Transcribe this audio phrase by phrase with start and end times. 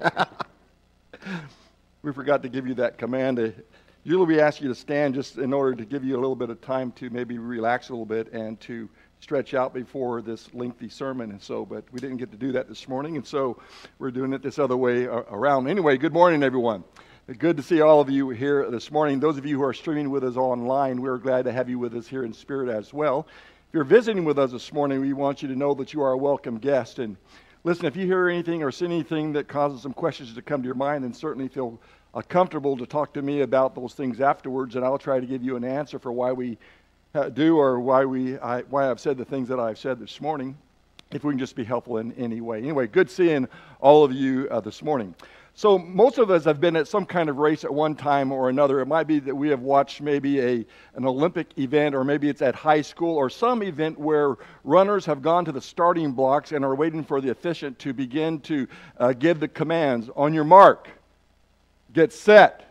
[2.02, 3.38] we forgot to give you that command.
[3.38, 3.50] Uh,
[4.02, 6.48] Usually we ask you to stand just in order to give you a little bit
[6.48, 8.88] of time to maybe relax a little bit and to
[9.20, 11.32] stretch out before this lengthy sermon.
[11.32, 13.16] And so but we didn't get to do that this morning.
[13.16, 13.60] And so
[13.98, 15.68] we're doing it this other way uh, around.
[15.68, 16.82] Anyway good morning everyone.
[17.36, 19.20] Good to see all of you here this morning.
[19.20, 21.94] Those of you who are streaming with us online we're glad to have you with
[21.94, 23.26] us here in spirit as well.
[23.68, 26.12] If you're visiting with us this morning we want you to know that you are
[26.12, 27.00] a welcome guest.
[27.00, 27.18] And
[27.64, 30.66] listen if you hear anything or see anything that causes some questions to come to
[30.66, 31.78] your mind then certainly feel
[32.14, 35.42] uh, comfortable to talk to me about those things afterwards and i'll try to give
[35.42, 36.58] you an answer for why we
[37.32, 40.56] do or why, we, I, why I've said the things that I've said this morning,
[41.10, 42.58] if we can just be helpful in any way.
[42.58, 43.48] Anyway, good seeing
[43.80, 45.14] all of you uh, this morning.
[45.54, 48.48] So, most of us have been at some kind of race at one time or
[48.48, 48.80] another.
[48.80, 52.40] It might be that we have watched maybe a, an Olympic event, or maybe it's
[52.40, 56.64] at high school, or some event where runners have gone to the starting blocks and
[56.64, 58.66] are waiting for the officiant to begin to
[58.98, 60.88] uh, give the commands on your mark,
[61.92, 62.69] get set,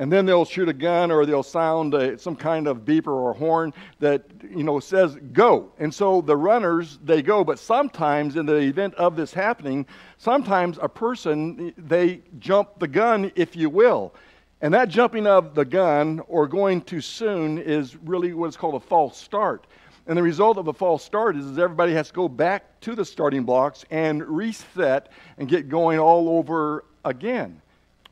[0.00, 3.34] and then they'll shoot a gun or they'll sound a, some kind of beeper or
[3.34, 5.72] horn that you know says go.
[5.78, 7.44] And so the runners they go.
[7.44, 9.84] But sometimes in the event of this happening
[10.16, 14.14] sometimes a person they jump the gun if you will.
[14.62, 18.80] And that jumping of the gun or going too soon is really what's called a
[18.80, 19.66] false start.
[20.06, 22.94] And the result of a false start is, is everybody has to go back to
[22.94, 27.60] the starting blocks and reset and get going all over again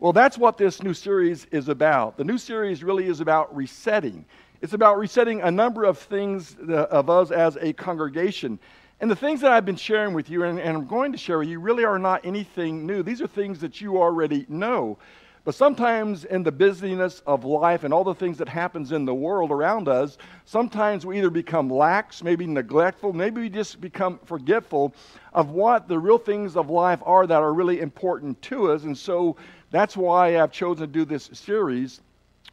[0.01, 2.17] well, that's what this new series is about.
[2.17, 4.25] The new series really is about resetting.
[4.63, 8.61] It's about resetting a number of things of us as a congregation.
[9.01, 11.39] And the things that I've been sharing with you and, and I'm going to share
[11.39, 13.03] with you really are not anything new.
[13.03, 14.99] These are things that you already know.
[15.45, 19.15] But sometimes in the busyness of life and all the things that happens in the
[19.15, 24.95] world around us, sometimes we either become lax, maybe neglectful, maybe we just become forgetful
[25.33, 28.83] of what the real things of life are that are really important to us.
[28.83, 29.37] And so
[29.71, 32.01] that's why I've chosen to do this series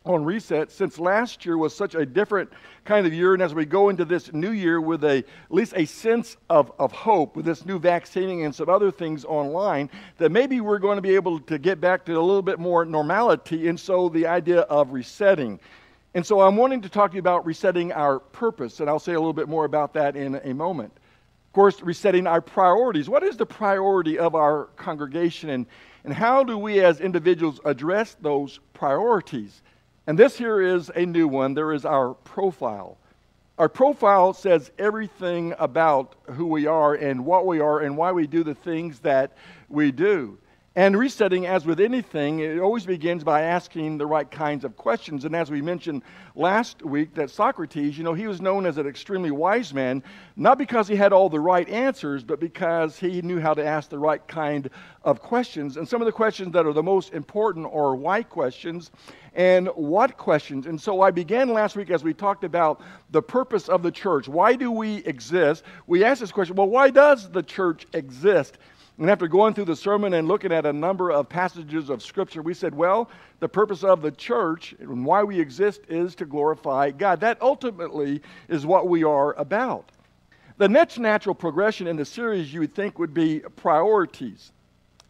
[0.06, 2.52] on reset since last year was such a different
[2.84, 5.74] kind of year and as we go into this new year with a at least
[5.76, 10.32] a sense of, of hope with this new vaccinating and some other things online that
[10.32, 13.68] maybe we're going to be able to get back to a little bit more normality
[13.68, 15.60] and so the idea of resetting.
[16.14, 19.14] And so i'm wanting to talk to you about resetting our purpose and i'll say
[19.14, 20.92] a little bit more about that in a moment.
[21.48, 23.10] Of course resetting our priorities.
[23.10, 25.50] What is the priority of our congregation?
[25.50, 25.66] And
[26.06, 29.64] and how do we as individuals address those priorities?
[30.06, 31.56] And this here is a new one.
[31.56, 33.00] There is our profile.
[33.58, 38.28] Our profile says everything about who we are and what we are and why we
[38.28, 39.32] do the things that
[39.68, 40.38] we do.
[40.78, 45.24] And resetting, as with anything, it always begins by asking the right kinds of questions.
[45.24, 46.04] And as we mentioned
[46.36, 50.04] last week, that Socrates, you know, he was known as an extremely wise man,
[50.36, 53.90] not because he had all the right answers, but because he knew how to ask
[53.90, 54.70] the right kind
[55.06, 55.78] of questions.
[55.78, 58.92] And some of the questions that are the most important are why questions
[59.34, 60.66] and what questions.
[60.66, 62.82] And so I began last week as we talked about
[63.12, 64.28] the purpose of the church.
[64.28, 65.64] Why do we exist?
[65.88, 68.58] We asked this question well, why does the church exist?
[68.98, 72.42] And after going through the sermon and looking at a number of passages of Scripture,
[72.42, 73.10] we said, well,
[73.42, 77.20] the purpose of the church and why we exist is to glorify God.
[77.20, 79.92] That ultimately is what we are about.
[80.58, 84.54] The next natural progression in the series you would think would be priorities.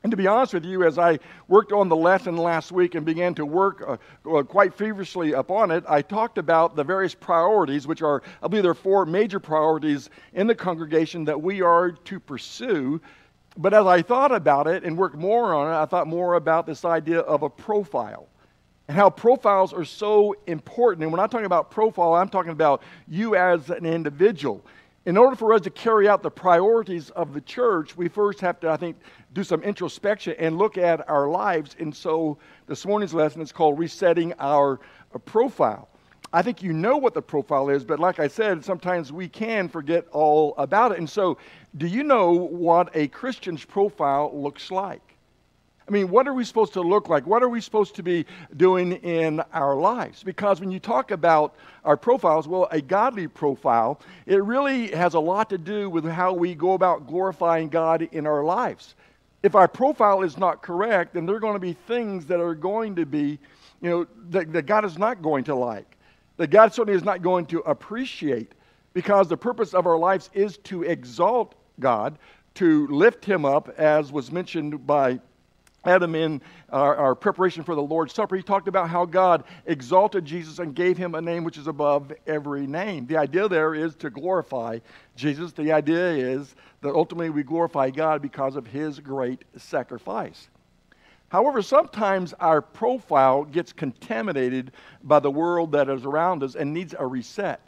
[0.02, 3.06] And to be honest with you, as I worked on the lesson last week and
[3.06, 3.84] began to work
[4.26, 8.64] uh, quite feverishly upon it, I talked about the various priorities, which are, I believe
[8.64, 13.02] there are four major priorities in the congregation that we are to pursue
[13.58, 16.66] but as I thought about it and worked more on it, I thought more about
[16.66, 18.28] this idea of a profile
[18.88, 21.04] and how profiles are so important.
[21.04, 24.64] And when I'm talking about profile, I'm talking about you as an individual.
[25.06, 28.60] In order for us to carry out the priorities of the church, we first have
[28.62, 28.98] to, I think,
[29.34, 31.76] do some introspection and look at our lives.
[31.80, 32.38] And so
[32.68, 34.80] this morning's lesson is called Resetting Our
[35.26, 35.90] Profile.
[36.34, 39.70] I think you know what the profile is, but like I said, sometimes we can
[39.70, 40.98] forget all about it.
[40.98, 41.38] And so,
[41.78, 45.02] do you know what a Christian's profile looks like?
[45.88, 47.28] I mean, what are we supposed to look like?
[47.28, 48.26] What are we supposed to be
[48.58, 50.24] doing in our lives?
[50.24, 51.54] Because when you talk about
[51.84, 56.34] our profiles, well, a godly profile, it really has a lot to do with how
[56.34, 58.96] we go about glorifying God in our lives.
[59.44, 62.56] If our profile is not correct, then there are going to be things that are
[62.56, 63.38] going to be,
[63.82, 65.96] you know, that, that God is not going to like
[66.38, 68.54] that God certainly is not going to appreciate
[68.94, 72.18] because the purpose of our lives is to exalt God,
[72.56, 75.20] to lift Him up, as was mentioned by
[75.86, 78.36] Adam in our, our, preparation for the Lord's Supper.
[78.36, 82.12] He talked about how God exalted Jesus and gave him a name which is above
[82.26, 83.06] every name.
[83.06, 84.80] The idea there is to glorify
[85.16, 85.52] Jesus.
[85.52, 90.50] The idea is that ultimately we glorify God because of his great sacrifice.
[91.30, 94.72] However, sometimes our profile gets contaminated
[95.04, 97.62] by the world that is around us and needs a reset.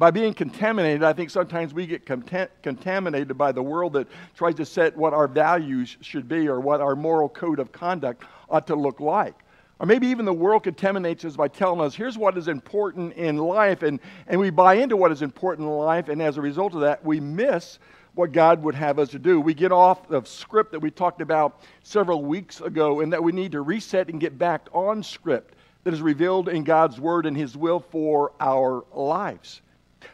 [0.00, 4.64] By being contaminated, I think sometimes we get contaminated by the world that tries to
[4.64, 8.74] set what our values should be or what our moral code of conduct ought to
[8.76, 9.34] look like.
[9.78, 13.36] Or maybe even the world contaminates us by telling us, here's what is important in
[13.36, 16.72] life, and, and we buy into what is important in life, and as a result
[16.74, 17.78] of that, we miss
[18.14, 19.38] what God would have us to do.
[19.38, 23.32] We get off the script that we talked about several weeks ago, and that we
[23.32, 27.36] need to reset and get back on script that is revealed in God's Word and
[27.36, 29.60] His will for our lives.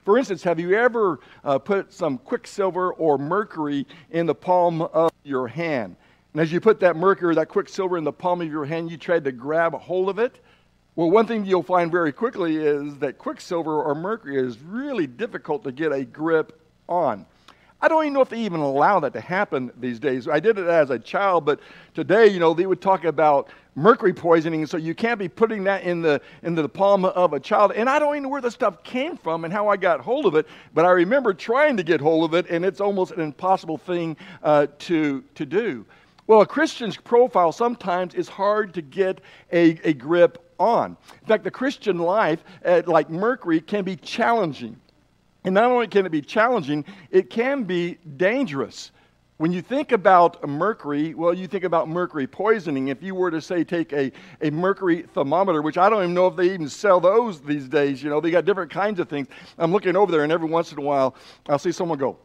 [0.05, 5.11] For instance, have you ever uh, put some quicksilver or mercury in the palm of
[5.25, 5.97] your hand?
[6.33, 8.97] And as you put that mercury, that quicksilver in the palm of your hand, you
[8.97, 10.41] tried to grab a hold of it.
[10.95, 15.65] Well, one thing you'll find very quickly is that quicksilver or mercury is really difficult
[15.65, 17.27] to get a grip on.
[17.81, 20.27] I don't even know if they even allow that to happen these days.
[20.29, 21.61] I did it as a child, but
[21.95, 25.83] today, you know, they would talk about mercury poisoning, so you can't be putting that
[25.83, 27.73] in the, into the palm of a child.
[27.73, 30.25] And I don't even know where the stuff came from and how I got hold
[30.25, 33.21] of it, but I remember trying to get hold of it, and it's almost an
[33.21, 35.85] impossible thing uh, to, to do.
[36.27, 39.21] Well, a Christian's profile sometimes is hard to get
[39.53, 40.97] a, a grip on.
[41.21, 44.81] In fact, the Christian life, uh, like Mercury, can be challenging.
[45.47, 48.91] And not only can it be challenging, it can be dangerous.
[49.37, 52.89] When you think about mercury, well, you think about mercury poisoning.
[52.89, 54.11] If you were to say take a,
[54.41, 58.03] a mercury thermometer, which I don't even know if they even sell those these days,
[58.03, 59.29] you know, they got different kinds of things.
[59.57, 61.15] I'm looking over there, and every once in a while,
[61.49, 62.19] I'll see someone go,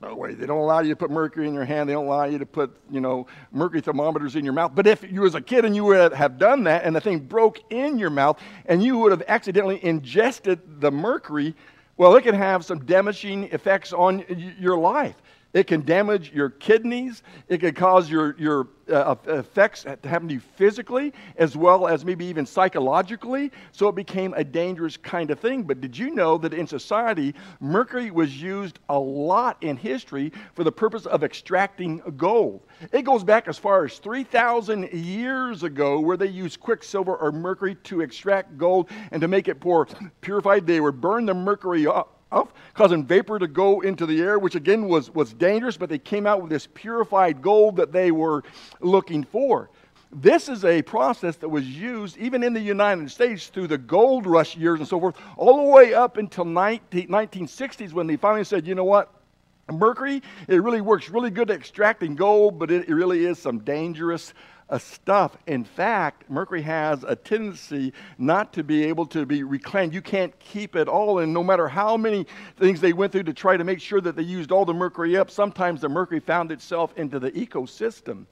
[0.00, 0.34] no way.
[0.34, 1.88] They don't allow you to put mercury in your hand.
[1.88, 4.72] They don't allow you to put, you know, mercury thermometers in your mouth.
[4.74, 7.20] But if you was a kid and you would have done that and the thing
[7.20, 11.54] broke in your mouth and you would have accidentally ingested the mercury,
[12.00, 14.24] well, it can have some damaging effects on
[14.58, 15.16] your life.
[15.52, 17.22] It can damage your kidneys.
[17.48, 22.04] It can cause your, your uh, effects to happen to you physically as well as
[22.04, 23.50] maybe even psychologically.
[23.72, 25.64] So it became a dangerous kind of thing.
[25.64, 30.62] But did you know that in society, mercury was used a lot in history for
[30.62, 32.62] the purpose of extracting gold?
[32.92, 37.74] It goes back as far as 3,000 years ago where they used quicksilver or mercury
[37.74, 39.88] to extract gold and to make it more
[40.20, 40.66] purified.
[40.66, 42.19] They would burn the mercury up
[42.74, 46.26] causing vapor to go into the air, which again was, was dangerous, but they came
[46.26, 48.42] out with this purified gold that they were
[48.80, 49.70] looking for.
[50.12, 54.26] This is a process that was used even in the United States through the gold
[54.26, 58.44] rush years and so forth, all the way up until 19, 1960s when they finally
[58.44, 59.12] said, you know what?
[59.70, 63.60] Mercury, it really works really good at extracting gold, but it, it really is some
[63.60, 64.34] dangerous
[64.78, 65.36] stuff.
[65.46, 69.92] In fact, mercury has a tendency not to be able to be reclaimed.
[69.94, 72.26] You can't keep it all, and no matter how many
[72.58, 75.16] things they went through to try to make sure that they used all the mercury
[75.16, 78.26] up, sometimes the mercury found itself into the ecosystem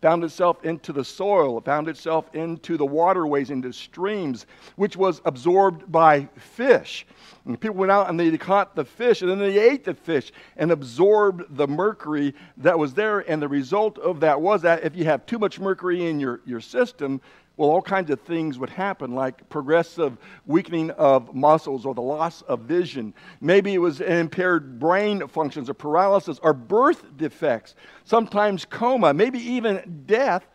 [0.00, 4.46] found itself into the soil, found itself into the waterways, into streams,
[4.76, 7.06] which was absorbed by fish.
[7.44, 10.32] And people went out and they caught the fish and then they ate the fish
[10.56, 13.20] and absorbed the mercury that was there.
[13.30, 16.40] And the result of that was that if you have too much mercury in your,
[16.44, 17.20] your system,
[17.58, 20.16] well, all kinds of things would happen, like progressive
[20.46, 23.12] weakening of muscles or the loss of vision.
[23.40, 27.74] Maybe it was impaired brain functions or paralysis or birth defects,
[28.04, 30.46] sometimes coma, maybe even death.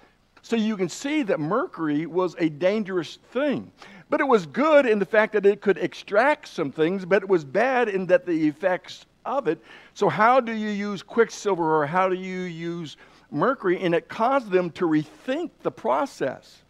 [0.41, 3.72] So you can see that mercury was a dangerous thing.
[4.10, 7.29] But it was good in the fact that it could extract some things, but it
[7.29, 9.60] was bad in that the effects of it.
[9.93, 12.95] So, how do you use quicksilver or how do you use
[13.31, 13.79] mercury?
[13.81, 16.62] And it caused them to rethink the process.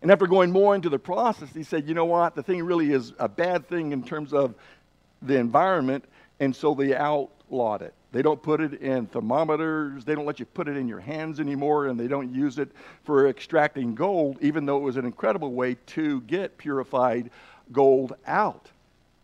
[0.00, 2.34] And after going more into the process, he said, you know what?
[2.34, 4.54] The thing really is a bad thing in terms of
[5.22, 6.04] the environment,
[6.38, 7.94] and so they outlawed it.
[8.12, 10.04] They don't put it in thermometers.
[10.04, 12.70] They don't let you put it in your hands anymore, and they don't use it
[13.04, 17.30] for extracting gold, even though it was an incredible way to get purified
[17.72, 18.70] gold out.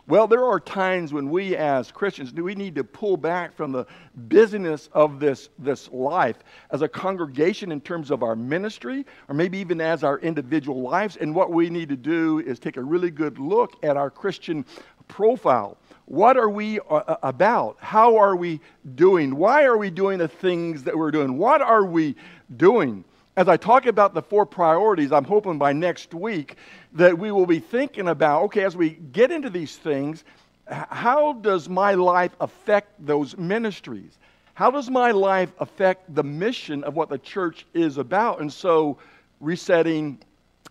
[0.07, 3.73] Well, there are times when we as Christians do we need to pull back from
[3.73, 6.37] the busyness of this, this life
[6.71, 11.17] as a congregation in terms of our ministry, or maybe even as our individual lives.
[11.17, 14.67] And what we need to do is take a really good look at our Christian
[15.09, 15.79] profile.
[16.05, 17.79] What are we uh, uh, about?
[17.81, 18.61] How are we
[18.97, 19.35] doing?
[19.35, 21.39] Why are we doing the things that we're doing?
[21.39, 22.15] What are we
[22.59, 23.05] doing?
[23.37, 26.57] As I talk about the four priorities, I'm hoping by next week
[26.93, 30.25] that we will be thinking about okay, as we get into these things,
[30.69, 34.19] how does my life affect those ministries?
[34.55, 38.41] How does my life affect the mission of what the church is about?
[38.41, 38.99] And so,
[39.41, 40.19] resetting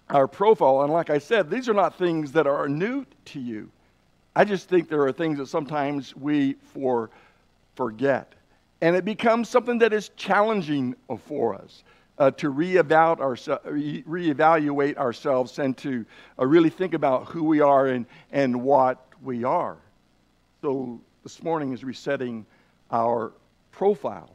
[0.09, 0.83] our profile.
[0.83, 3.69] And like I said, these are not things that are new to you.
[4.35, 7.09] I just think there are things that sometimes we for,
[7.75, 8.33] forget.
[8.81, 11.83] And it becomes something that is challenging for us.
[12.17, 16.05] Uh, to reevaluate, ourse- ourselves and to
[16.39, 19.77] uh, really think about who we are and, and what we are.
[20.61, 22.45] So this morning is resetting
[22.91, 23.33] our
[23.71, 24.29] profile.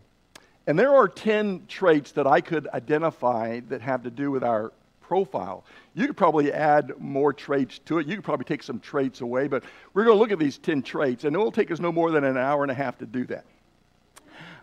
[0.66, 4.72] And there are 10 traits that I could identify that have to do with our
[5.00, 5.64] profile.
[5.94, 8.06] You could probably add more traits to it.
[8.06, 10.82] You could probably take some traits away, but we're going to look at these 10
[10.82, 13.06] traits, and it will take us no more than an hour and a half to
[13.06, 13.46] do that.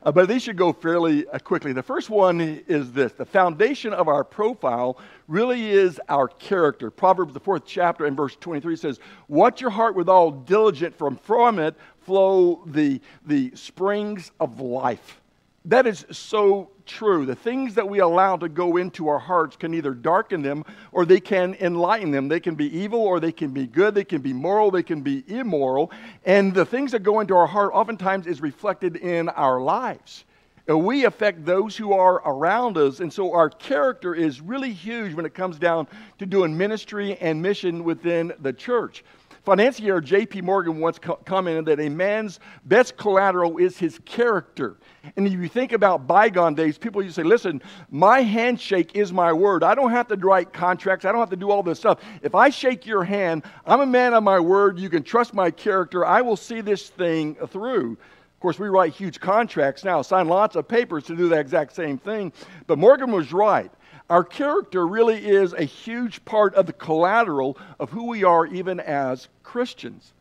[0.05, 1.74] Uh, but these should go fairly uh, quickly.
[1.74, 6.91] The first one is this the foundation of our profile really is our character.
[6.91, 11.17] Proverbs, the fourth chapter, and verse 23 says, Watch your heart with all diligence, from
[11.17, 15.21] from it flow the, the springs of life.
[15.65, 17.25] That is so true.
[17.25, 21.05] The things that we allow to go into our hearts can either darken them or
[21.05, 22.27] they can enlighten them.
[22.27, 23.95] They can be evil or they can be good.
[23.95, 25.91] They can be moral, they can be immoral.
[26.24, 30.25] And the things that go into our heart oftentimes is reflected in our lives.
[30.67, 33.00] We affect those who are around us.
[33.00, 35.88] And so our character is really huge when it comes down
[36.19, 39.03] to doing ministry and mission within the church.
[39.45, 40.41] Financier J.P.
[40.41, 44.77] Morgan once co- commented that a man's best collateral is his character.
[45.15, 47.61] And if you think about bygone days, people used to say, listen,
[47.91, 49.63] my handshake is my word.
[49.63, 51.05] I don't have to write contracts.
[51.05, 51.99] I don't have to do all this stuff.
[52.23, 54.79] If I shake your hand, I'm a man of my word.
[54.79, 56.03] You can trust my character.
[56.03, 57.91] I will see this thing through.
[57.91, 61.73] Of course, we write huge contracts now, sign lots of papers to do the exact
[61.75, 62.33] same thing.
[62.67, 63.71] But Morgan was right.
[64.09, 68.79] Our character really is a huge part of the collateral of who we are, even
[68.79, 70.13] as Christians.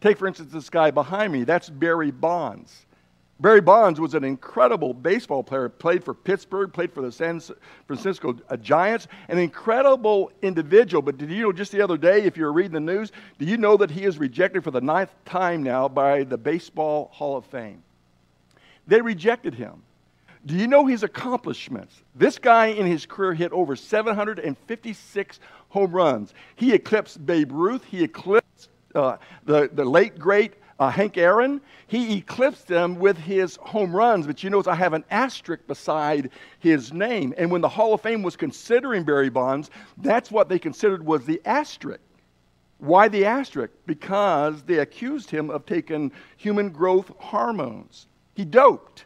[0.00, 1.44] Take, for instance, this guy behind me.
[1.44, 2.86] That's Barry Bonds.
[3.38, 7.40] Barry Bonds was an incredible baseball player, played for Pittsburgh, played for the San
[7.86, 11.00] Francisco uh, Giants, an incredible individual.
[11.00, 13.46] But did you know just the other day, if you were reading the news, do
[13.46, 17.36] you know that he is rejected for the ninth time now by the Baseball Hall
[17.36, 17.82] of Fame?
[18.86, 19.82] They rejected him.
[20.46, 22.02] Do you know his accomplishments?
[22.14, 26.32] This guy in his career hit over 756 home runs.
[26.56, 27.84] He eclipsed Babe Ruth.
[27.84, 31.60] He eclipsed uh, the, the late, great uh, Hank Aaron.
[31.86, 34.26] He eclipsed them with his home runs.
[34.26, 37.34] But you notice I have an asterisk beside his name.
[37.36, 41.26] And when the Hall of Fame was considering Barry Bonds, that's what they considered was
[41.26, 42.00] the asterisk.
[42.78, 43.74] Why the asterisk?
[43.84, 48.06] Because they accused him of taking human growth hormones.
[48.34, 49.04] He doped.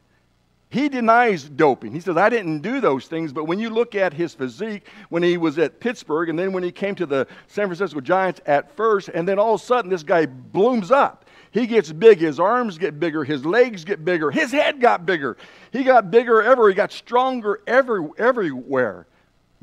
[0.74, 1.92] He denies doping.
[1.92, 3.32] He says, I didn't do those things.
[3.32, 6.64] But when you look at his physique when he was at Pittsburgh and then when
[6.64, 9.88] he came to the San Francisco Giants at first, and then all of a sudden
[9.88, 11.26] this guy blooms up.
[11.52, 12.18] He gets big.
[12.18, 13.22] His arms get bigger.
[13.22, 14.32] His legs get bigger.
[14.32, 15.36] His head got bigger.
[15.70, 16.68] He got bigger ever.
[16.68, 19.06] He got stronger every, everywhere.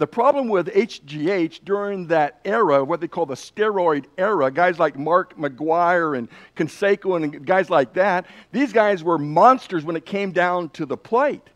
[0.02, 4.98] The problem with HGH during that era, what they call the steroid era, guys like
[4.98, 10.32] Mark McGwire and Canseco and guys like that, these guys were monsters when it came
[10.32, 11.48] down to the plate.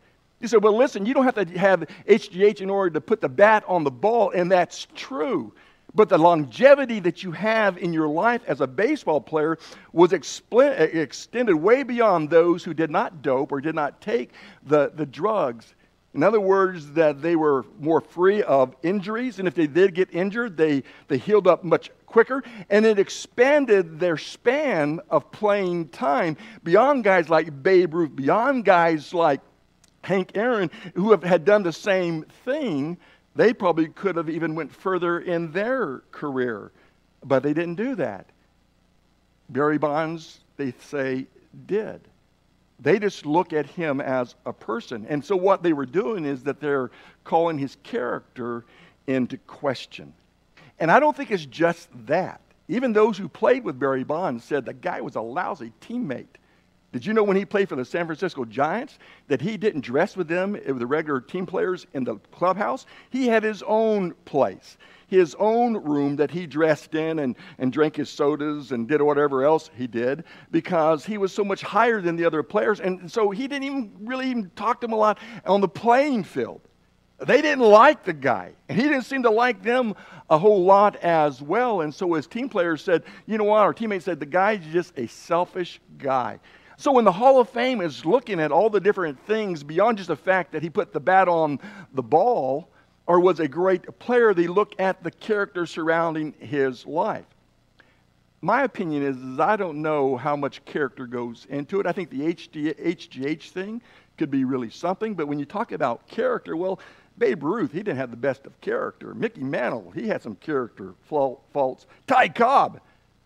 [0.41, 3.29] You said, well, listen, you don't have to have HGH in order to put the
[3.29, 5.51] bat on the ball, and that's true.
[5.95, 9.57] But the longevity that you have in your life as a baseball player
[9.91, 14.33] was expl- extended way beyond those who did not dope or did not take
[14.67, 15.73] the, the drugs
[16.15, 20.13] in other words, that they were more free of injuries, and if they did get
[20.13, 26.37] injured, they, they healed up much quicker, and it expanded their span of playing time
[26.63, 29.41] beyond guys like Babe Ruth, beyond guys like
[30.05, 32.97] Hank Aaron, who have, had done the same thing.
[33.35, 36.71] They probably could have even went further in their career,
[37.25, 38.27] but they didn't do that.
[39.49, 41.27] Barry Bonds, they say,
[41.65, 41.99] did.
[42.79, 45.05] They just look at him as a person.
[45.07, 46.91] And so what they were doing is that they're
[47.23, 48.65] calling his character
[49.07, 50.13] into question.
[50.79, 52.41] And I don't think it's just that.
[52.67, 56.25] Even those who played with Barry Bonds said the guy was a lousy teammate.
[56.95, 60.15] Did you know when he played for the San Francisco Giants that he didn't dress
[60.15, 62.85] with them, eh, with the regular team players in the clubhouse?
[63.09, 67.97] He had his own place his own room that he dressed in and, and drank
[67.97, 72.15] his sodas and did whatever else he did because he was so much higher than
[72.15, 72.79] the other players.
[72.79, 76.23] And so he didn't even really even talk to them a lot on the playing
[76.23, 76.61] field.
[77.19, 79.95] They didn't like the guy, and he didn't seem to like them
[80.29, 81.81] a whole lot as well.
[81.81, 83.59] And so his team players said, you know what?
[83.59, 86.39] Our teammates said, the guy's just a selfish guy.
[86.77, 90.07] So when the Hall of Fame is looking at all the different things beyond just
[90.09, 91.59] the fact that he put the bat on
[91.93, 92.69] the ball,
[93.07, 97.25] or was a great player, they look at the character surrounding his life.
[98.41, 101.85] My opinion is, is I don't know how much character goes into it.
[101.85, 103.81] I think the HGH thing
[104.17, 106.79] could be really something, but when you talk about character, well,
[107.17, 109.13] Babe Ruth, he didn't have the best of character.
[109.13, 111.85] Mickey Mantle, he had some character faults.
[112.07, 112.81] Ty Cobb,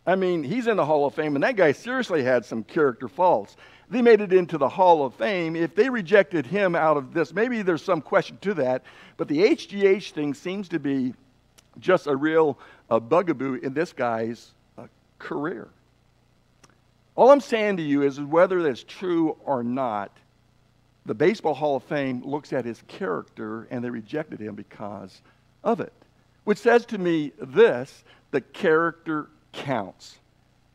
[0.06, 3.08] I mean, he's in the Hall of Fame, and that guy seriously had some character
[3.08, 3.56] faults.
[3.90, 5.56] They made it into the Hall of Fame.
[5.56, 8.84] If they rejected him out of this, maybe there's some question to that.
[9.18, 11.14] But the HGH thing seems to be
[11.80, 12.58] just a real
[12.90, 14.88] bugaboo in this guy's uh,
[15.18, 15.68] career.
[17.16, 20.12] All I'm saying to you is whether that's true or not,
[21.06, 25.22] the Baseball Hall of Fame looks at his character and they rejected him because
[25.64, 25.94] of it.
[26.44, 30.20] Which says to me this the character counts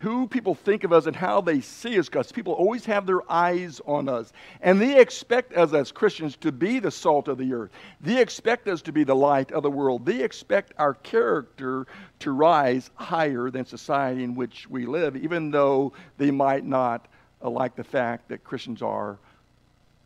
[0.04, 3.20] who people think of us and how they see us because people always have their
[3.32, 4.34] eyes on us.
[4.60, 7.70] And they expect us as Christians to be the salt of the earth.
[8.02, 10.04] They expect us to be the light of the world.
[10.04, 11.86] They expect our character
[12.18, 17.08] to rise higher than society in which we live, even though they might not
[17.42, 19.18] uh, like the fact that Christians are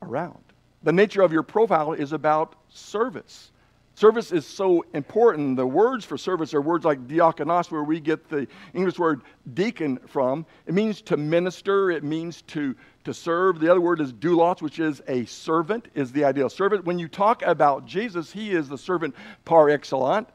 [0.03, 0.39] around.
[0.85, 3.51] The nature of your profile is about service.
[3.99, 5.57] Service is so important.
[5.57, 9.23] The words for service are words like diakonos, where we get the English word
[9.55, 10.47] deacon from.
[10.67, 13.59] It means to minister, it means to, to serve.
[13.59, 16.85] The other word is doulos, which is a servant, is the ideal servant.
[16.85, 20.29] When you talk about Jesus, he is the servant par excellence.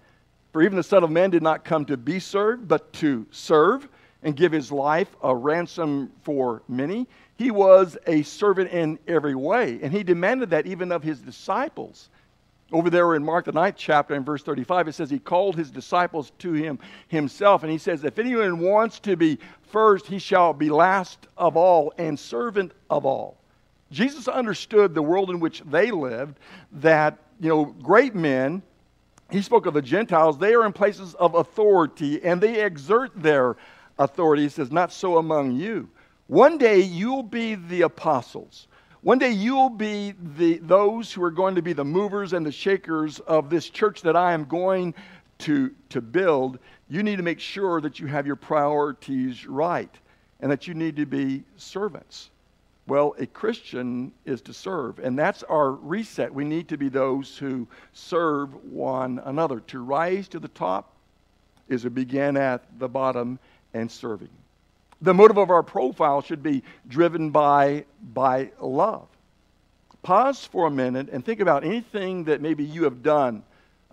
[0.51, 3.87] For even the Son of Man did not come to be served, but to serve
[4.23, 7.07] and give his life a ransom for many.
[7.37, 12.09] He was a servant in every way, and he demanded that even of his disciples.
[12.73, 15.69] Over there in Mark, the ninth chapter, in verse 35, it says, He called his
[15.69, 17.61] disciples to him himself.
[17.61, 21.93] And he says, If anyone wants to be first, he shall be last of all
[21.99, 23.37] and servant of all.
[23.91, 26.39] Jesus understood the world in which they lived,
[26.71, 28.63] that, you know, great men,
[29.29, 33.55] he spoke of the Gentiles, they are in places of authority and they exert their
[33.99, 34.43] authority.
[34.43, 35.89] He says, Not so among you.
[36.25, 38.67] One day you'll be the apostles.
[39.03, 42.53] One day you'll be the, those who are going to be the movers and the
[42.53, 44.93] shakers of this church that I am going
[45.39, 46.57] to, to build.
[46.87, 49.93] You need to make sure that you have your priorities right
[50.39, 52.29] and that you need to be servants.
[52.87, 56.33] Well, a Christian is to serve, and that's our reset.
[56.33, 59.59] We need to be those who serve one another.
[59.59, 60.93] To rise to the top
[61.67, 63.37] is to begin at the bottom
[63.73, 64.29] and serving
[65.03, 69.07] the motive of our profile should be driven by, by love.
[70.01, 73.43] Pause for a minute and think about anything that maybe you have done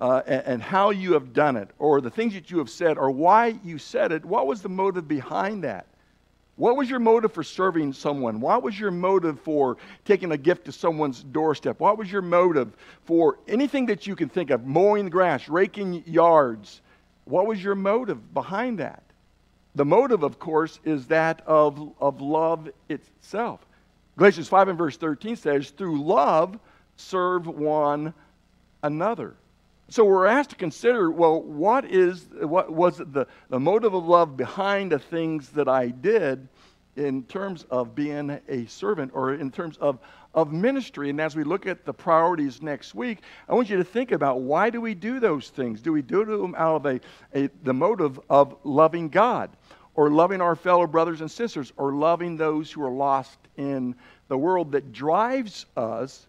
[0.01, 2.96] uh, and, and, how you have done it, or the things that you have said,
[2.96, 4.25] or why you said it.
[4.25, 5.87] What was the motive behind that?
[6.57, 8.40] What was your motive for serving someone?
[8.40, 11.81] What was your motive for taking a gift to someone's doorstep?
[11.81, 12.73] What was your motive
[13.05, 14.64] for anything that you can think of?
[14.64, 16.81] Mowing the grass, raking yards.
[17.25, 19.03] What was your motive behind that?
[19.74, 23.61] The motive, of course, is that of, of love itself.
[24.16, 26.59] Galatians 5 and verse 13 says, through love,
[26.96, 28.12] serve one
[28.83, 29.35] another.
[29.88, 34.37] So we're asked to consider well, what is what was the, the motive of love
[34.37, 36.48] behind the things that I did
[36.96, 39.98] in terms of being a servant or in terms of,
[40.34, 41.10] of ministry?
[41.10, 44.40] And as we look at the priorities next week, I want you to think about
[44.40, 45.80] why do we do those things?
[45.80, 47.00] Do we do them out of a,
[47.34, 49.50] a the motive of loving God?
[49.94, 53.94] or loving our fellow brothers and sisters, or loving those who are lost in
[54.28, 56.26] the world that drives us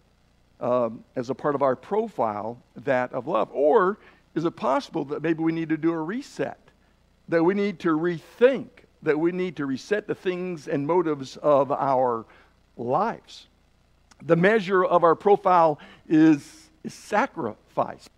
[0.59, 3.49] um, as a part of our profile that of love?
[3.53, 3.99] Or
[4.35, 6.59] is it possible that maybe we need to do a reset?
[7.29, 8.69] That we need to rethink,
[9.03, 12.25] that we need to reset the things and motives of our
[12.77, 13.47] lives?
[14.23, 18.09] The measure of our profile is, is sacrifice.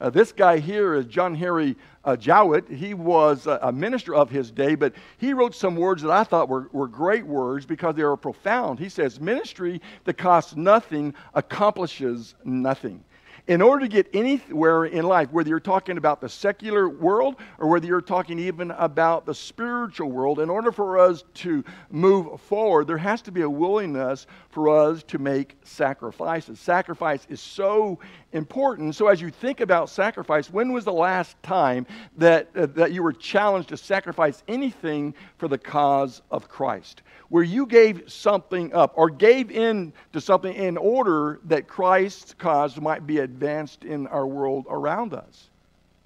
[0.00, 2.68] Uh, this guy here is John Henry uh, Jowett.
[2.68, 6.22] He was a, a, minister of his day, but he wrote some words that I
[6.22, 8.78] thought were, were great words because they are profound.
[8.78, 13.02] He says, Ministry that costs nothing accomplishes nothing
[13.48, 17.68] in order to get anywhere in life, whether you're talking about the secular world or
[17.68, 22.86] whether you're talking even about the spiritual world, in order for us to move forward,
[22.86, 24.26] there has to be a willingness
[24.58, 26.58] for us to make sacrifices.
[26.58, 27.96] Sacrifice is so
[28.32, 28.92] important.
[28.96, 33.04] So, as you think about sacrifice, when was the last time that, uh, that you
[33.04, 37.02] were challenged to sacrifice anything for the cause of Christ?
[37.30, 42.80] where you gave something up or gave in to something in order that Christ's cause
[42.80, 45.50] might be advanced in our world around us.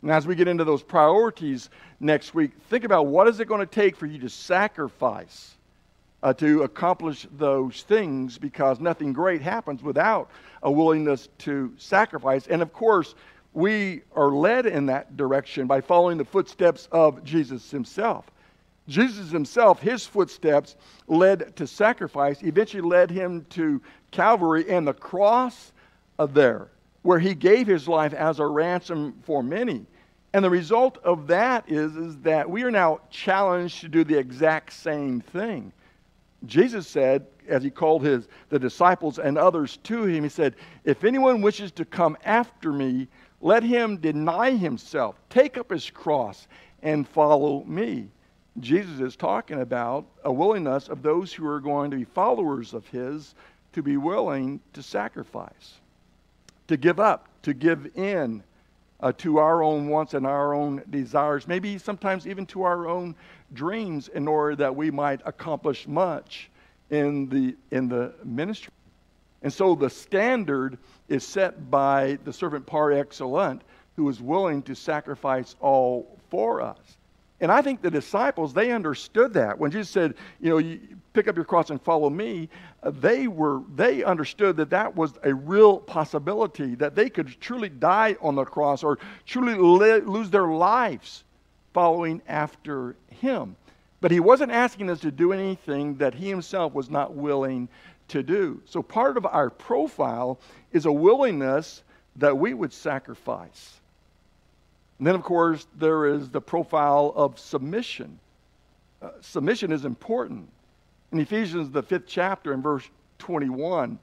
[0.03, 3.61] And as we get into those priorities next week, think about what is it going
[3.61, 5.57] to take for you to sacrifice
[6.23, 10.31] uh, to accomplish those things because nothing great happens without
[10.63, 12.47] a willingness to sacrifice.
[12.47, 13.15] And of course,
[13.55, 18.27] we are led in that direction by following the footsteps of Jesus himself.
[18.89, 23.81] Jesus himself, his footsteps led to sacrifice, eventually led him to
[24.11, 25.73] Calvary and the cross
[26.29, 26.69] there,
[27.03, 29.87] where he gave his life as a ransom for many.
[30.35, 34.19] And the result of that is, is that we are now challenged to do the
[34.19, 35.73] exact same thing.
[36.47, 41.05] Jesus said, as he called his the disciples and others to him, he said, If
[41.05, 43.09] anyone wishes to come after me,
[43.41, 46.47] let him deny himself, take up his cross,
[46.83, 48.09] and follow me.
[48.61, 52.87] Jesus is talking about a willingness of those who are going to be followers of
[52.89, 53.35] his
[53.73, 55.81] to be willing to sacrifice,
[56.69, 58.43] to give up, to give in
[59.03, 63.15] uh, to our own wants and our own desires, maybe sometimes even to our own
[63.53, 66.49] dreams, in order that we might accomplish much
[66.91, 68.73] in the, in the ministry.
[69.43, 73.63] And so the standard is set by the servant par excellence
[73.97, 76.79] who is willing to sacrifice all for us.
[77.41, 79.59] And I think the disciples, they understood that.
[79.59, 80.81] When Jesus said, you know, you
[81.13, 82.49] pick up your cross and follow me,
[82.85, 88.17] they were they understood that that was a real possibility that they could truly die
[88.21, 91.25] on the cross or truly li- lose their lives
[91.73, 93.57] following after him.
[94.01, 97.69] But he wasn't asking us to do anything that he himself was not willing
[98.09, 98.61] to do.
[98.67, 100.41] So part of our profile
[100.73, 101.83] is a willingness
[102.17, 103.81] that we would sacrifice.
[104.99, 108.19] And then, of course, there is the profile of submission.
[109.01, 110.49] Uh, submission is important.
[111.13, 113.99] In Ephesians, the fifth chapter, in verse 21,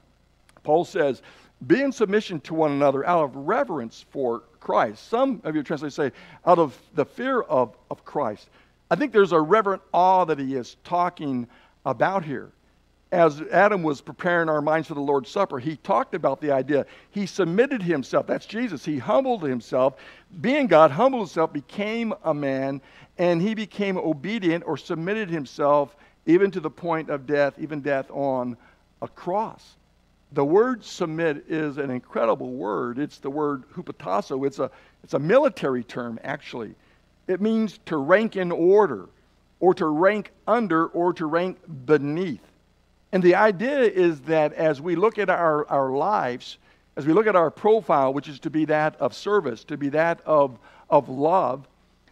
[0.62, 1.22] Paul says,
[1.66, 5.08] Be in submission to one another out of reverence for Christ.
[5.08, 6.12] Some of your translators say,
[6.46, 8.48] out of the fear of, of Christ.
[8.90, 11.48] I think there's a reverent awe that he is talking
[11.84, 12.52] about here
[13.12, 16.86] as Adam was preparing our minds for the Lord's Supper, he talked about the idea.
[17.10, 18.26] He submitted himself.
[18.26, 18.84] That's Jesus.
[18.84, 19.94] He humbled himself.
[20.40, 22.80] Being God, humbled himself, became a man,
[23.18, 25.96] and he became obedient or submitted himself
[26.30, 28.56] even to the point of death, even death on
[29.02, 29.76] a cross.
[30.32, 32.98] The word submit is an incredible word.
[32.98, 34.46] It's the word hupotasso.
[34.46, 34.70] It's a,
[35.02, 36.74] it's a military term, actually.
[37.26, 39.08] It means to rank in order,
[39.58, 42.46] or to rank under, or to rank beneath.
[43.12, 46.58] And the idea is that as we look at our, our lives,
[46.96, 49.88] as we look at our profile, which is to be that of service, to be
[49.88, 51.66] that of, of love,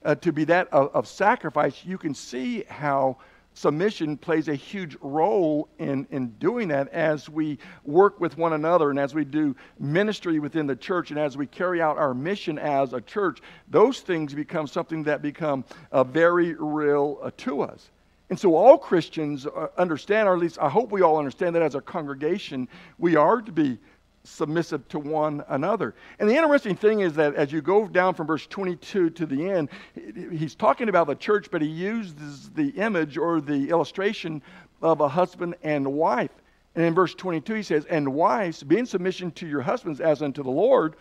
[0.05, 3.17] uh, to be that of, of sacrifice, you can see how
[3.59, 8.91] submission plays a huge role in, in doing that as we work with one another
[8.91, 12.57] and as we do ministry within the church and as we carry out our mission
[12.59, 13.41] as a church.
[13.69, 17.91] Those things become something that become uh, very real uh, to us.
[18.31, 21.63] And so all Christians uh, understand, or at least I hope we all understand that
[21.63, 22.69] as a congregation,
[22.99, 23.79] we are to be
[24.29, 25.95] submissive to one another.
[26.19, 29.51] And the interesting thing is that as you go down from verse 22 to the
[29.51, 34.43] end, he's talking about the church, but he uses the image or the illustration
[34.83, 36.31] of a husband and wife.
[36.75, 40.23] And in verse 22, he says, And wives, be in submission to your husbands as
[40.23, 40.97] unto the Lord.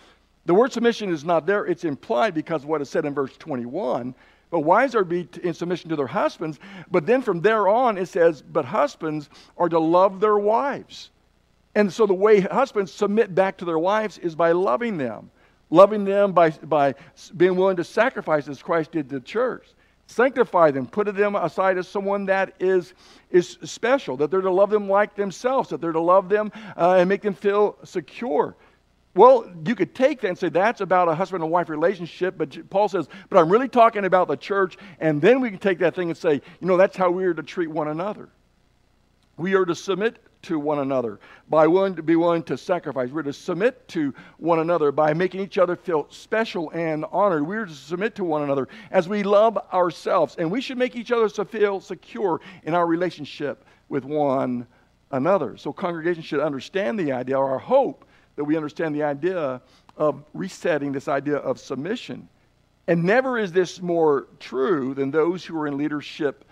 [0.46, 3.36] The word submission is not there, it's implied because of what is said in verse
[3.38, 4.16] 21.
[4.50, 6.60] But wives are be in submission to their husbands.
[6.90, 11.12] But then from there on, it says, but husbands are to love their wives.
[11.78, 15.30] And so the way husbands submit back to their wives is by loving them,
[15.70, 16.96] loving them by, by
[17.38, 19.68] being willing to sacrifice as Christ did to the church.
[20.08, 22.96] Sanctify them, put them aside as someone that is,
[23.30, 26.96] is special, that they're to love them like themselves, that they're to love them uh,
[26.98, 28.56] and make them feel secure.
[29.14, 32.72] Well, you could take that and say that's about a husband and wife relationship, but
[32.72, 34.80] Paul says, but I'm really talking about the church.
[35.00, 37.36] And then we can take that thing and say, you know, that's how we are
[37.36, 38.30] to treat one another.
[39.38, 41.20] We are to submit to one another
[41.50, 43.10] by willing to be willing to sacrifice.
[43.10, 47.46] We're to submit to one another by making each other feel special and honored.
[47.46, 50.36] We're to submit to one another as we love ourselves.
[50.38, 54.68] And we should make each other feel secure in our relationship with one
[55.12, 55.58] another.
[55.58, 59.62] So congregation should understand the idea, or our hope that we understand the idea
[59.96, 62.30] of resetting this idea of submission.
[62.88, 66.46] And never is this more true than those who are in leadership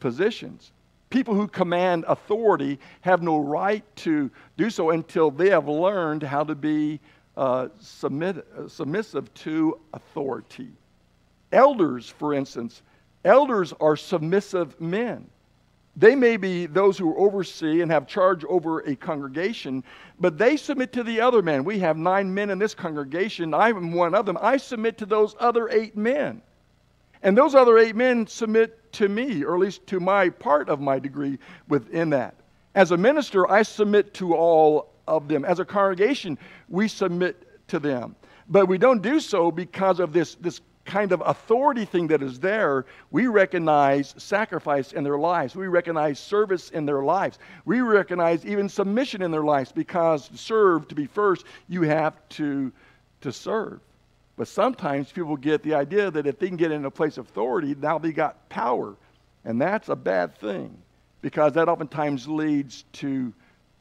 [0.00, 0.72] positions.
[1.14, 6.42] People who command authority have no right to do so until they have learned how
[6.42, 6.98] to be
[7.36, 10.72] uh, submit, uh, submissive to authority.
[11.52, 12.82] Elders, for instance,
[13.24, 15.28] elders are submissive men.
[15.96, 19.84] They may be those who oversee and have charge over a congregation,
[20.18, 21.62] but they submit to the other men.
[21.62, 23.54] We have nine men in this congregation.
[23.54, 24.36] I'm one of them.
[24.42, 26.42] I submit to those other eight men.
[27.24, 30.80] And those other eight men submit to me, or at least to my part of
[30.80, 32.34] my degree within that.
[32.74, 35.44] As a minister, I submit to all of them.
[35.44, 38.14] As a congregation, we submit to them.
[38.48, 42.40] But we don't do so because of this, this kind of authority thing that is
[42.40, 45.56] there, we recognize sacrifice in their lives.
[45.56, 47.38] We recognize service in their lives.
[47.64, 52.16] We recognize even submission in their lives because to serve, to be first, you have
[52.30, 52.70] to,
[53.22, 53.80] to serve.
[54.36, 57.28] But sometimes people get the idea that if they can get in a place of
[57.28, 58.96] authority, now they got power.
[59.44, 60.76] And that's a bad thing
[61.22, 63.32] because that oftentimes leads to,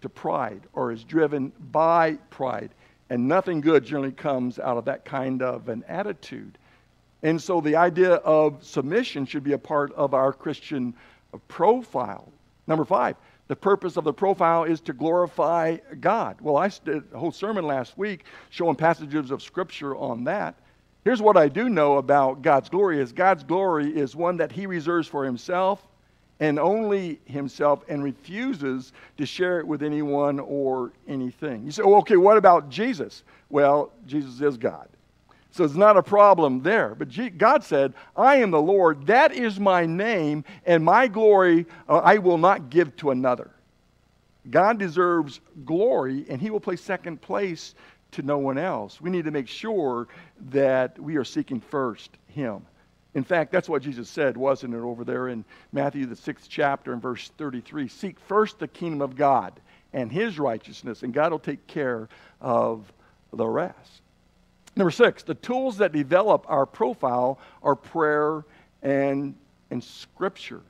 [0.01, 2.71] to pride or is driven by pride.
[3.09, 6.57] And nothing good generally comes out of that kind of an attitude.
[7.23, 10.93] And so the idea of submission should be a part of our Christian
[11.47, 12.29] profile.
[12.67, 13.15] Number five,
[13.47, 16.39] the purpose of the profile is to glorify God.
[16.41, 20.55] Well, I did a whole sermon last week showing passages of Scripture on that.
[21.03, 24.65] Here's what I do know about God's glory is God's glory is one that he
[24.65, 25.85] reserves for himself
[26.39, 31.65] and only himself and refuses to share it with anyone or anything.
[31.65, 33.23] You say, oh, okay, what about Jesus?
[33.49, 34.87] Well, Jesus is God.
[35.53, 36.95] So it's not a problem there.
[36.95, 39.05] But God said, I am the Lord.
[39.05, 43.51] That is my name, and my glory uh, I will not give to another.
[44.49, 47.75] God deserves glory, and he will play second place
[48.13, 48.99] to no one else.
[48.99, 50.07] We need to make sure
[50.49, 52.65] that we are seeking first him.
[53.13, 56.93] In fact, that's what Jesus said, wasn't it, over there in Matthew, the sixth chapter,
[56.93, 57.87] and verse 33?
[57.89, 59.53] Seek first the kingdom of God
[59.93, 62.09] and his righteousness, and God will take care
[62.41, 62.91] of
[63.31, 64.02] the rest.
[64.75, 68.45] Number six, the tools that develop our profile are prayer
[68.81, 69.35] and,
[69.69, 70.61] and scripture.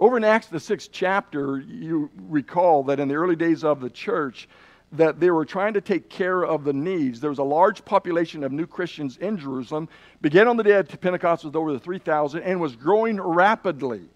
[0.00, 3.90] Over in Acts, the sixth chapter, you recall that in the early days of the
[3.90, 4.48] church,
[4.92, 7.20] that they were trying to take care of the needs.
[7.20, 9.88] There was a large population of new Christians in Jerusalem,
[10.20, 14.08] began on the day of Pentecost with over the 3,000, and was growing rapidly.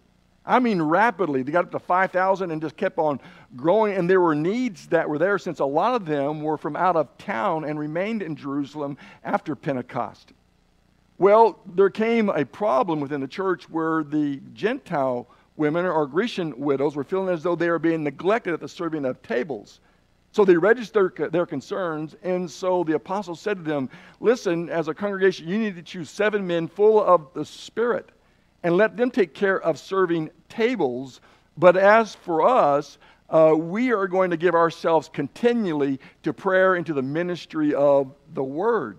[0.44, 1.42] I mean, rapidly.
[1.42, 3.20] They got up to 5,000 and just kept on
[3.54, 3.94] growing.
[3.94, 6.96] And there were needs that were there since a lot of them were from out
[6.96, 10.32] of town and remained in Jerusalem after Pentecost.
[11.18, 16.96] Well, there came a problem within the church where the Gentile women or Grecian widows
[16.96, 19.78] were feeling as though they were being neglected at the serving of tables.
[20.32, 24.94] So they registered their concerns, and so the apostles said to them, Listen, as a
[24.94, 28.10] congregation, you need to choose seven men full of the Spirit
[28.62, 31.20] and let them take care of serving tables.
[31.56, 32.98] But as for us,
[33.28, 38.14] uh, we are going to give ourselves continually to prayer and to the ministry of
[38.34, 38.98] the Word.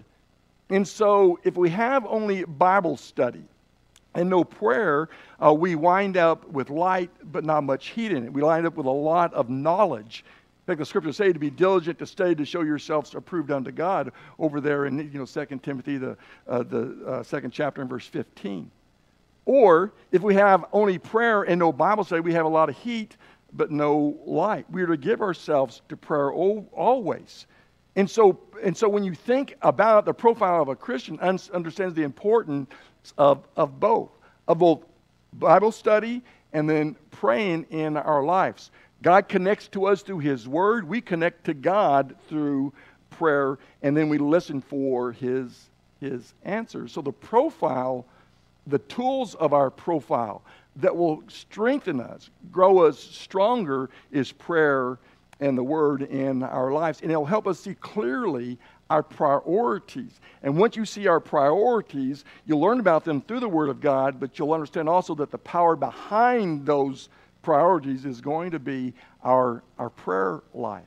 [0.70, 3.44] And so, if we have only Bible study
[4.16, 5.10] and no prayer,
[5.44, 8.34] uh, we wind up with light but not much heat in it.
[8.34, 10.26] We wind up with a lot of knowledge.
[10.64, 13.72] In fact, the scriptures say to be diligent to study to show yourselves approved unto
[13.72, 17.90] God over there in you know 2 Timothy, the, uh, the uh, second chapter and
[17.90, 18.72] verse 15.
[19.46, 22.78] Or if we have only prayer and no Bible study, we have a lot of
[22.78, 23.18] heat
[23.56, 24.66] but no light.
[24.72, 27.46] We are to give ourselves to prayer always.
[27.96, 32.04] And so, and so when you think about the profile of a Christian, understands the
[32.04, 32.70] importance
[33.18, 34.10] of, of both,
[34.48, 34.84] of both
[35.34, 38.72] Bible study and then praying in our lives.
[39.02, 40.88] God connects to us through His Word.
[40.88, 42.74] We connect to God through
[43.10, 46.94] prayer, and then we listen for His, his answers.
[46.94, 48.06] So the profile
[48.68, 50.44] the tools of our profile
[50.78, 54.98] that will strengthen us, grow us stronger, is prayer
[55.40, 57.02] and the Word in our lives.
[57.02, 58.58] And it'll help us see clearly
[58.90, 60.20] our priorities.
[60.42, 64.20] And once you see our priorities, you'll learn about them through the Word of God,
[64.20, 67.10] but you'll understand also that the power behind those
[67.42, 70.84] priorities is going to be our, our prayer life.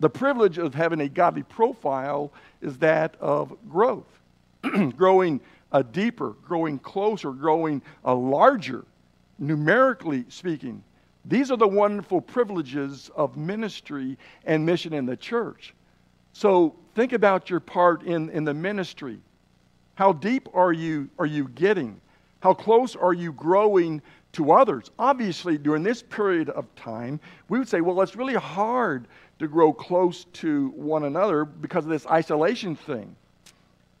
[0.00, 4.20] The privilege of having a godly profile is that of growth,
[4.96, 5.40] growing
[5.72, 8.84] a deeper, growing closer, growing a larger,
[9.38, 10.82] numerically speaking.
[11.24, 15.74] These are the wonderful privileges of ministry and mission in the church.
[16.32, 19.20] So think about your part in, in the ministry.
[19.94, 22.00] How deep are you, are you getting?
[22.40, 24.00] How close are you growing
[24.32, 24.90] to others?
[24.98, 29.06] Obviously, during this period of time, we would say, well, it's really hard
[29.40, 33.14] to grow close to one another because of this isolation thing.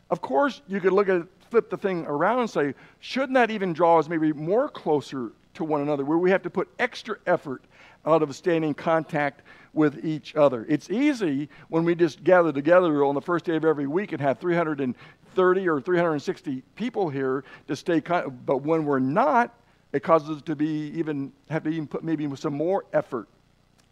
[0.08, 3.72] Of course, you could look at flip the thing around and say, shouldn't that even
[3.72, 7.64] draw us maybe more closer to one another, where we have to put extra effort
[8.06, 10.64] out of staying in contact with each other?
[10.68, 14.20] It's easy when we just gather together on the first day of every week and
[14.20, 19.54] have 330 or 360 people here to stay, con- but when we're not,
[19.92, 23.28] it causes us to be even have to even put maybe some more effort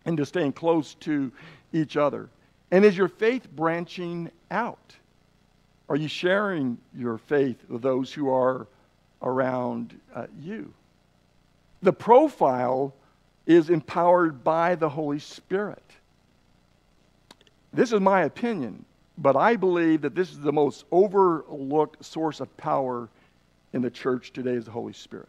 [0.07, 1.33] into staying close to
[1.73, 2.31] each other.
[2.71, 4.95] And is your faith branching out?
[5.89, 8.67] Are you sharing your faith with those who are
[9.23, 10.73] around uh, you?
[11.83, 12.95] The profile
[13.47, 15.83] is empowered by the Holy Spirit.
[17.73, 18.85] This is my opinion,
[19.17, 23.09] but I believe that this is the most overlooked source of power
[23.73, 25.29] in the church today is the Holy Spirit.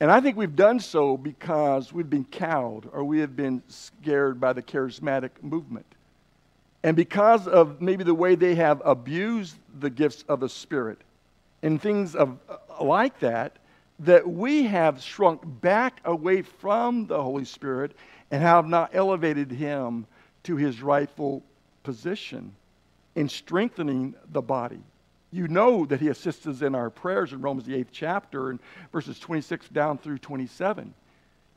[0.00, 4.40] And I think we've done so because we've been cowed or we have been scared
[4.40, 5.86] by the charismatic movement.
[6.82, 10.98] And because of maybe the way they have abused the gifts of the Spirit
[11.62, 13.58] and things of, uh, like that,
[14.00, 17.92] that we have shrunk back away from the Holy Spirit
[18.30, 20.06] and have not elevated him
[20.42, 21.42] to his rightful
[21.84, 22.52] position
[23.14, 24.80] in strengthening the body.
[25.30, 28.58] You know that he assists us in our prayers in Romans, the eighth chapter, and
[28.92, 30.92] verses 26 down through 27.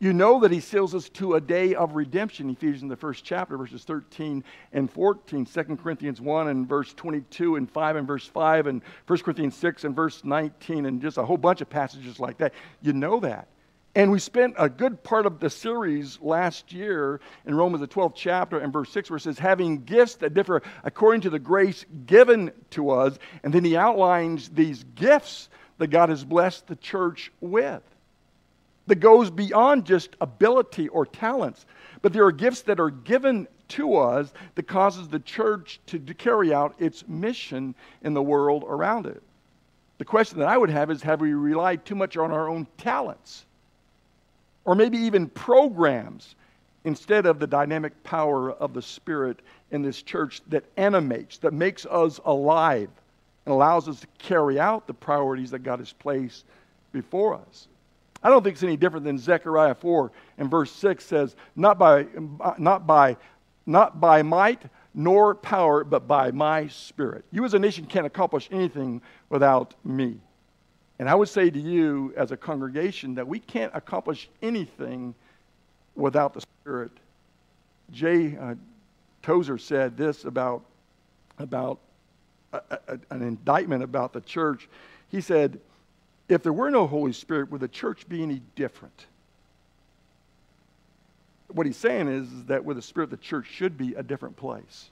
[0.06, 3.58] You know that he seals us to a day of redemption, Ephesians, the first chapter,
[3.58, 8.68] verses 13 and 14, 2 Corinthians 1 and verse 22 and 5 and verse 5,
[8.68, 12.38] and 1 Corinthians 6 and verse 19, and just a whole bunch of passages like
[12.38, 12.54] that.
[12.84, 13.48] You know that.
[13.96, 18.14] And we spent a good part of the series last year in Romans, the 12th
[18.14, 21.84] chapter, and verse 6, where it says, having gifts that differ according to the grace
[22.06, 23.18] given to us.
[23.44, 27.82] And then he outlines these gifts that God has blessed the church with
[28.88, 31.66] that goes beyond just ability or talents,
[32.02, 36.54] but there are gifts that are given to us that causes the church to, carry
[36.54, 39.22] out its mission in the world around it.
[39.98, 42.68] The question that I would have is have we relied too much on our own
[42.78, 43.46] talents?
[44.66, 46.36] Or maybe even programs
[46.84, 49.40] instead of the dynamic power of the Spirit
[49.72, 52.90] in this church that animates, that makes us alive,
[53.46, 56.46] and allows us to carry out the priorities that God has placed
[56.92, 57.68] before us.
[58.26, 62.08] I don't think it's any different than Zechariah 4 and verse 6 says, not by,
[62.58, 63.18] not by,
[63.68, 64.64] not by might
[64.96, 67.24] nor power, but by my spirit.
[67.32, 70.18] You as a nation can't accomplish anything without me.
[70.98, 75.14] And I would say to you as a congregation that we can't accomplish anything
[75.96, 76.94] without the Spirit.
[77.92, 78.56] Jay uh,
[79.22, 80.64] Tozer said this about,
[81.38, 81.78] about
[82.54, 84.68] a, a, an indictment about the church.
[85.10, 85.60] He said,
[86.28, 89.06] if there were no Holy Spirit, would the church be any different?
[91.48, 94.36] What he's saying is, is that with the Spirit, the church should be a different
[94.36, 94.90] place.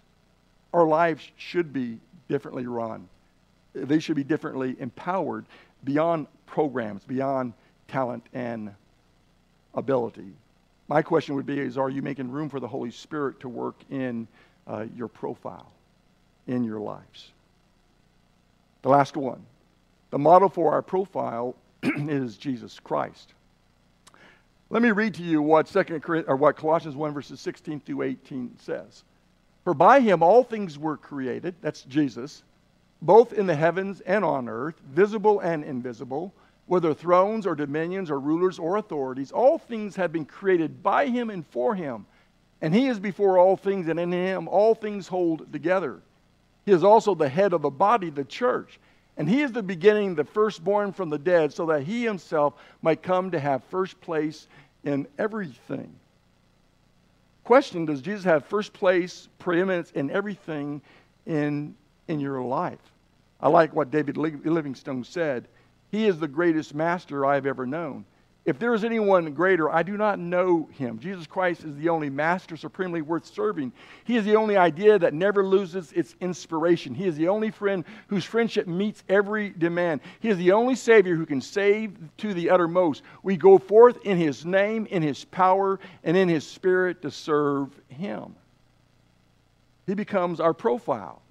[0.74, 3.08] Our lives should be differently run.
[3.74, 5.46] They should be differently empowered
[5.84, 7.54] beyond programs, beyond
[7.88, 8.74] talent and
[9.74, 10.34] ability.
[10.88, 13.76] My question would be is are you making room for the Holy Spirit to work
[13.90, 14.28] in
[14.68, 15.72] uh, your profile,
[16.48, 17.32] in your lives?
[18.84, 19.44] The last one.
[20.14, 23.34] The model for our profile is Jesus Christ.
[24.70, 28.60] Let me read to you what Second or what Colossians 1 verses 16 through 18
[28.60, 29.06] says.
[29.64, 32.44] For by him all things were created, that's Jesus,
[33.02, 36.32] both in the heavens and on earth, visible and invisible,
[36.68, 41.32] whether thrones or dominions or rulers or authorities, all things have been created by him
[41.32, 42.06] and for him.
[42.62, 46.02] And he is before all things, and in him all things hold together.
[46.68, 48.80] He is also the head of the body, the church
[49.18, 53.04] and he is the beginning, the firstborn from the dead, so that he himself might
[53.04, 54.48] come to have first place
[54.84, 55.94] in everything.
[57.44, 60.82] Question Does Jesus have first place, preeminence in everything
[61.26, 61.76] in,
[62.08, 62.80] in your life?
[63.40, 65.48] I like what David Livingstone said.
[65.92, 68.06] He is the greatest master I've ever known.
[68.46, 71.00] If there is anyone greater, I do not know him.
[71.00, 73.72] Jesus Christ is the only master supremely worth serving.
[74.04, 76.94] He is the only idea that never loses its inspiration.
[76.94, 80.02] He is the only friend whose friendship meets every demand.
[80.20, 83.04] He is the only Savior who can save to the uttermost.
[83.24, 87.70] We go forth in his name, in his power, and in his spirit to serve
[87.88, 88.36] him.
[89.88, 91.22] He becomes our profile.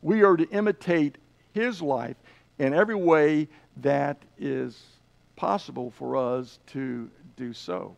[0.00, 1.18] We are to imitate
[1.52, 2.16] his life
[2.58, 3.48] in every way
[3.78, 4.82] that is
[5.36, 7.96] possible for us to do so.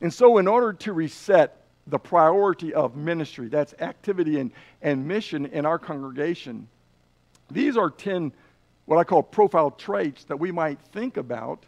[0.00, 1.56] And so, in order to reset
[1.86, 6.68] the priority of ministry, that's activity and, and mission in our congregation,
[7.50, 8.32] these are 10
[8.86, 11.64] what I call profile traits that we might think about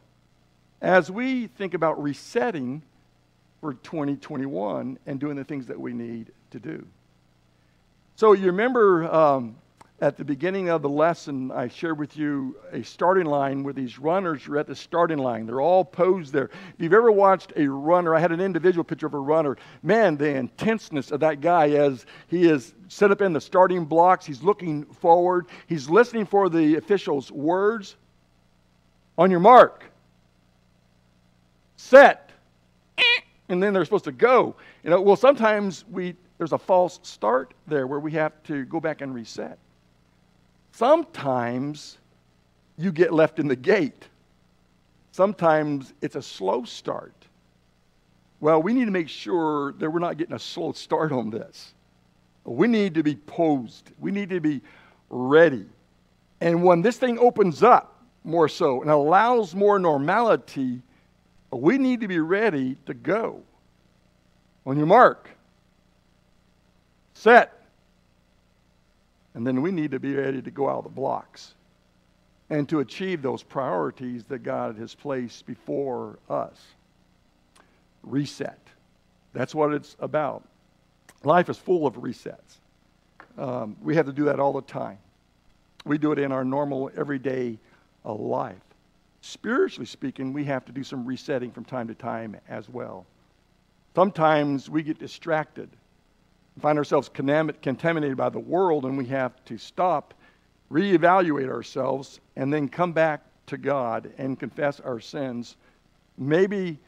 [0.81, 2.83] as we think about resetting
[3.61, 6.85] for 2021 and doing the things that we need to do.
[8.17, 9.57] So, you remember um,
[10.03, 14.01] at the beginning of the lesson, I shared with you a starting line where these
[14.01, 15.47] runners are at the starting line.
[15.47, 16.47] They're all posed there.
[16.47, 19.57] If you've ever watched a runner, I had an individual picture of a runner.
[19.85, 24.27] Man, the intenseness of that guy as he is set up in the starting blocks,
[24.27, 27.95] he's looking forward, he's listening for the official's words.
[29.19, 29.85] On your mark,
[31.77, 32.31] set,
[33.51, 34.57] and then they're supposed to go.
[34.83, 38.81] You know, well, sometimes we there's a false start there where we have to go
[38.81, 39.59] back and reset.
[40.73, 41.99] Sometimes
[42.77, 44.09] you get left in the gate.
[45.13, 47.15] Sometimes it's a slow start.
[48.41, 51.75] Well, we need to make sure that we're not getting a slow start on this.
[52.45, 53.91] We need to be posed.
[54.01, 54.63] We need to be
[55.11, 55.67] ready.
[56.41, 60.83] And when this thing opens up more so and allows more normality,
[61.53, 63.43] we need to be ready to go.
[64.67, 65.29] On your mark,
[67.15, 67.62] set,
[69.35, 71.55] And then we need to be ready to go out of the blocks
[72.51, 76.61] and to achieve those priorities that God has placed before us.
[78.03, 78.59] Reset.
[79.33, 80.45] That's what it's about.
[81.25, 82.59] Life is full of resets.
[83.39, 84.99] Um, we have to do that all the time.
[85.85, 87.59] We do it in our normal, everyday
[88.05, 88.61] uh, life.
[89.23, 93.07] Spiritually speaking, we have to do some resetting from time to time as well.
[93.95, 95.71] Sometimes we get distracted,
[96.61, 100.15] find ourselves contaminated by the world, and we have to stop,
[100.71, 105.57] reevaluate ourselves, and then come back to God and confess our sins.
[106.19, 106.79] Maybe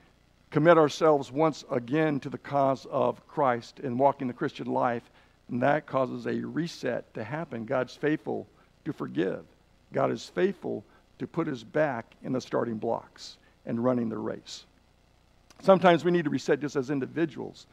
[0.51, 5.11] commit ourselves once again to the cause of Christ and walking the Christian life,
[5.49, 7.65] and that causes a reset to happen.
[7.65, 8.47] God's faithful
[8.85, 9.45] to forgive.
[9.93, 10.85] God is faithful
[11.19, 14.67] to put us back in the starting blocks and running the race.
[15.63, 17.67] Sometimes we need to reset just as individuals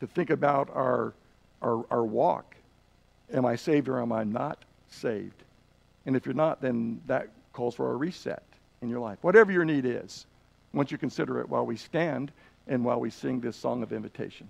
[0.00, 1.14] to think about our,
[1.62, 2.56] our, our walk.
[3.32, 5.42] Am I saved or am I not saved?
[6.06, 8.42] And if you're not, then that calls for a reset
[8.82, 9.18] in your life.
[9.22, 10.26] Whatever your need is,
[10.72, 12.32] once you consider it while we stand
[12.66, 14.48] and while we sing this song of invitation.